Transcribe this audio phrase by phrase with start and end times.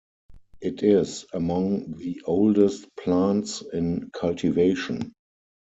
[0.61, 5.13] It is among the oldest plants in cultivation.